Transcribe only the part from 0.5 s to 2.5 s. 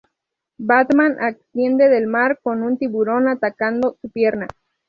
Batman asciende del mar